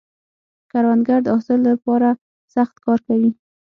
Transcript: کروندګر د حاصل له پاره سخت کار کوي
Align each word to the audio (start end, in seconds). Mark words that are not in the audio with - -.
کروندګر 0.71 1.19
د 1.23 1.27
حاصل 1.35 1.59
له 1.67 1.73
پاره 1.83 2.11
سخت 2.55 2.75
کار 2.85 2.99
کوي 3.07 3.31